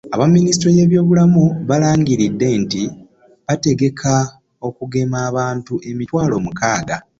[0.15, 2.81] Aba minisitule y'ebyobulamu balangiridde nti
[3.47, 4.11] bategeka
[4.67, 6.95] okugema abantu emitwalo mukaaga